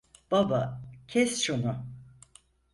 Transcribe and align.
Baba, 0.31 0.81
kes 1.07 1.41
şunu. 1.43 1.85